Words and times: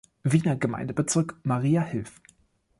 Wiener 0.23 0.55
Gemeindebezirk 0.57 1.35
Mariahilf. 1.43 2.19